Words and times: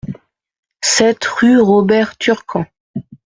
sept 0.83 1.23
rue 1.25 1.61
Robert 1.61 2.17
Turquan 2.17 2.65